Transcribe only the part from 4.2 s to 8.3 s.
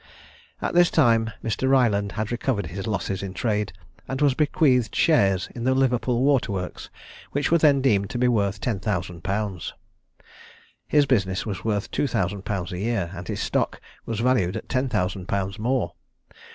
bequeathed shares in the Liverpool Water Works, which were then deemed to be